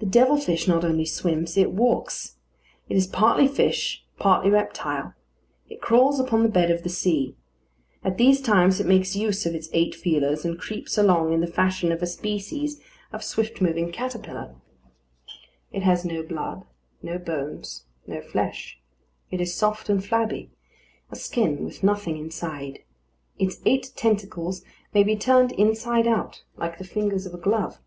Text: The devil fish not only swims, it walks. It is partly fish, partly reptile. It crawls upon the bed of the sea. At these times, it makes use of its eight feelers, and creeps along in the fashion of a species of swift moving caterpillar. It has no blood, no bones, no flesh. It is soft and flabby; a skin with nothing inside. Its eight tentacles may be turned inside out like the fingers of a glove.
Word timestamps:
The 0.00 0.06
devil 0.06 0.36
fish 0.36 0.68
not 0.68 0.84
only 0.84 1.04
swims, 1.04 1.56
it 1.56 1.72
walks. 1.72 2.36
It 2.88 2.96
is 2.96 3.08
partly 3.08 3.48
fish, 3.48 4.04
partly 4.16 4.48
reptile. 4.48 5.14
It 5.68 5.80
crawls 5.80 6.20
upon 6.20 6.44
the 6.44 6.48
bed 6.48 6.70
of 6.70 6.84
the 6.84 6.88
sea. 6.88 7.34
At 8.04 8.16
these 8.16 8.40
times, 8.40 8.78
it 8.78 8.86
makes 8.86 9.16
use 9.16 9.44
of 9.44 9.56
its 9.56 9.68
eight 9.72 9.96
feelers, 9.96 10.44
and 10.44 10.56
creeps 10.56 10.96
along 10.98 11.32
in 11.32 11.40
the 11.40 11.48
fashion 11.48 11.90
of 11.90 12.00
a 12.00 12.06
species 12.06 12.80
of 13.12 13.24
swift 13.24 13.60
moving 13.60 13.90
caterpillar. 13.90 14.54
It 15.72 15.82
has 15.82 16.04
no 16.04 16.22
blood, 16.22 16.64
no 17.02 17.18
bones, 17.18 17.82
no 18.06 18.20
flesh. 18.20 18.78
It 19.32 19.40
is 19.40 19.52
soft 19.56 19.88
and 19.88 20.04
flabby; 20.04 20.52
a 21.10 21.16
skin 21.16 21.64
with 21.64 21.82
nothing 21.82 22.16
inside. 22.18 22.84
Its 23.36 23.60
eight 23.66 23.90
tentacles 23.96 24.64
may 24.94 25.02
be 25.02 25.16
turned 25.16 25.50
inside 25.50 26.06
out 26.06 26.44
like 26.56 26.78
the 26.78 26.84
fingers 26.84 27.26
of 27.26 27.34
a 27.34 27.36
glove. 27.38 27.80